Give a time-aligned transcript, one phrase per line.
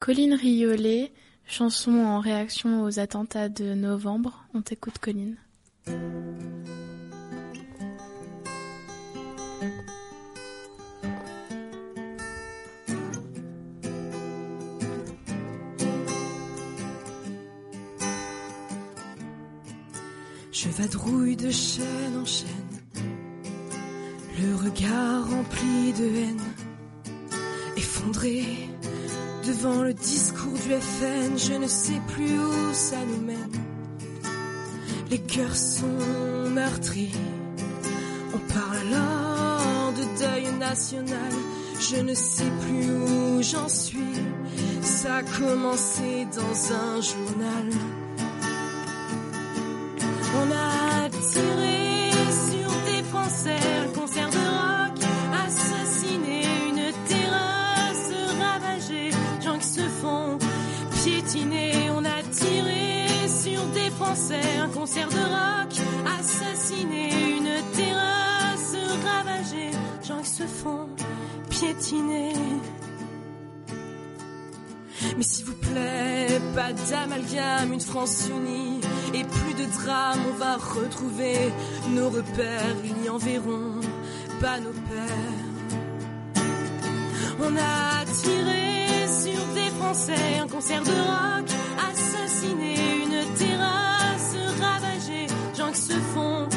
[0.00, 1.12] Colline Riolet,
[1.44, 4.46] chanson en réaction aux attentats de novembre.
[4.54, 5.36] On t'écoute, Colline.
[20.50, 22.48] Je vadrouille de chaîne en chaîne,
[24.40, 26.40] le regard rempli de haine,
[27.76, 28.70] effondré
[29.46, 33.52] devant le discours du FN, je ne sais plus où ça nous mène.
[35.10, 37.14] Les cœurs sont meurtris,
[38.34, 41.32] on parle alors de deuil national,
[41.80, 44.20] je ne sais plus où j'en suis,
[44.82, 47.70] ça a commencé dans un journal.
[50.36, 51.69] On a tiré
[61.04, 61.90] piétiner.
[61.96, 65.72] On a tiré sur des Français, un concert de rock,
[66.18, 69.70] assassiné, une terrasse ravagée,
[70.06, 70.88] gens qui se font
[71.48, 72.32] piétiner.
[75.16, 78.80] Mais s'il vous plaît, pas d'amalgame, une France unie
[79.14, 81.36] et plus de drame, on va retrouver
[81.90, 83.80] nos repères, ils n'y enverront
[84.40, 85.50] pas nos pères.
[87.42, 88.59] On a tiré
[89.90, 91.50] Un concert de rock,
[91.90, 95.26] assassiné, une terrasse ravagée,
[95.58, 96.48] gens qui se font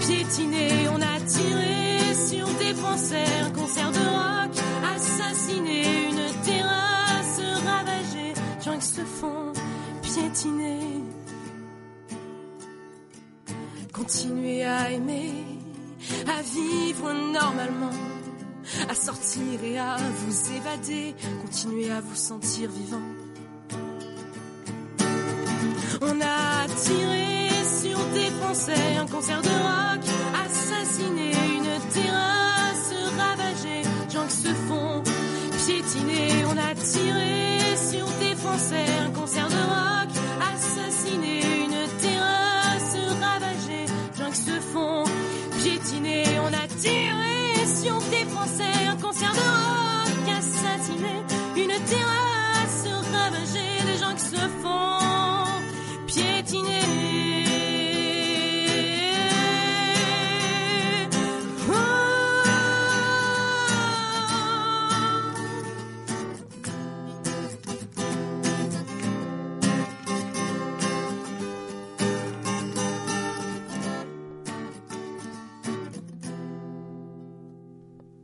[0.00, 0.88] piétiner.
[0.90, 4.50] On a tiré sur des Français, un concert de rock,
[4.94, 9.54] assassiné, une terrasse ravagée, gens qui se font
[10.02, 10.80] piétiner.
[13.94, 15.32] Continuez à aimer,
[16.26, 17.96] à vivre normalement,
[18.94, 23.08] à sortir et à vous évader, continuez à vous sentir vivant.
[26.00, 27.48] On a tiré
[27.80, 30.04] sur des Français, un concert de rock,
[30.46, 33.82] assassiné, une terrasse ravagée,
[34.12, 35.02] gens qui se font
[35.64, 36.44] piétiner.
[36.46, 40.10] On a tiré sur des Français, un concert de rock,
[40.54, 45.04] assassiné, une terrasse ravagée, gens qui se font
[45.58, 46.24] piétiner.
[46.46, 51.43] On a tiré pression des Français, un concert de rock assassiné.